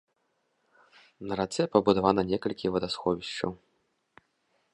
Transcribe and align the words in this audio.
На 1.31 1.37
рацэ 1.41 1.61
пабудавана 1.75 2.21
некалькі 2.33 2.67
вадасховішчаў. 2.77 3.51